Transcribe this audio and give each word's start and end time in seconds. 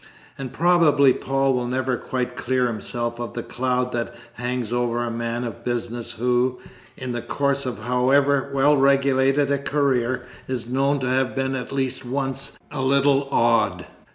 And 0.35 0.51
probably 0.51 1.13
Paul 1.13 1.53
will 1.53 1.67
never 1.67 1.95
quite 1.95 2.35
clear 2.35 2.65
himself 2.65 3.19
of 3.19 3.35
the 3.35 3.43
cloud 3.43 3.91
that 3.91 4.15
hangs 4.33 4.73
over 4.73 5.03
a 5.05 5.11
man 5.11 5.43
of 5.43 5.63
business 5.63 6.13
who, 6.13 6.59
in 6.97 7.11
the 7.11 7.21
course 7.21 7.67
of 7.67 7.83
however 7.83 8.49
well 8.51 8.75
regulated 8.75 9.51
a 9.51 9.59
career, 9.59 10.25
is 10.47 10.67
known 10.67 10.99
to 11.01 11.07
have 11.07 11.35
been 11.35 11.53
at 11.53 11.71
least 11.71 12.03
once 12.03 12.57
"a 12.71 12.81
little 12.81 13.27
odd." 13.29 13.85